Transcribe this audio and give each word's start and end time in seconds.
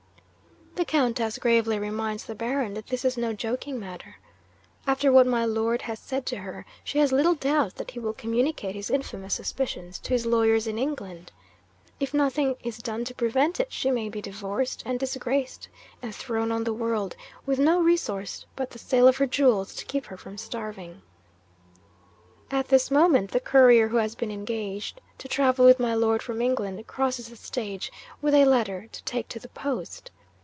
'The 0.75 0.85
Countess 0.85 1.37
gravely 1.37 1.77
reminds 1.77 2.25
the 2.25 2.33
Baron 2.33 2.73
that 2.75 2.87
this 2.87 3.03
is 3.05 3.15
no 3.17 3.33
joking 3.33 3.77
matter. 3.79 4.15
After 4.87 5.11
what 5.11 5.27
my 5.27 5.43
Lord 5.45 5.81
has 5.83 5.99
said 5.99 6.25
to 6.27 6.37
her, 6.37 6.65
she 6.83 6.97
has 6.99 7.11
little 7.11 7.35
doubt 7.35 7.75
that 7.75 7.91
he 7.91 7.99
will 7.99 8.13
communicate 8.13 8.73
his 8.73 8.89
infamous 8.89 9.33
suspicions 9.35 9.99
to 9.99 10.11
his 10.13 10.25
lawyers 10.25 10.65
in 10.67 10.79
England. 10.79 11.31
If 11.99 12.13
nothing 12.13 12.55
is 12.63 12.77
done 12.79 13.03
to 13.05 13.13
prevent 13.13 13.59
it, 13.59 13.71
she 13.71 13.91
may 13.91 14.07
be 14.09 14.21
divorced 14.21 14.81
and 14.85 14.97
disgraced, 14.99 15.67
and 16.01 16.15
thrown 16.15 16.51
on 16.53 16.63
the 16.63 16.73
world, 16.73 17.15
with 17.45 17.59
no 17.59 17.79
resource 17.81 18.45
but 18.55 18.69
the 18.71 18.79
sale 18.79 19.07
of 19.09 19.17
her 19.17 19.27
jewels 19.27 19.75
to 19.75 19.85
keep 19.85 20.05
her 20.07 20.17
from 20.17 20.37
starving. 20.37 21.01
'At 22.49 22.69
this 22.69 22.89
moment, 22.89 23.31
the 23.31 23.39
Courier 23.41 23.89
who 23.89 23.97
has 23.97 24.15
been 24.15 24.31
engaged 24.31 24.99
to 25.19 25.27
travel 25.27 25.63
with 25.65 25.79
my 25.81 25.93
Lord 25.93 26.23
from 26.23 26.41
England 26.41 26.87
crosses 26.87 27.27
the 27.27 27.35
stage 27.35 27.91
with 28.21 28.33
a 28.33 28.45
letter 28.45 28.87
to 28.93 29.03
take 29.03 29.27
to 29.27 29.39
the 29.39 29.49
post. 29.49 30.09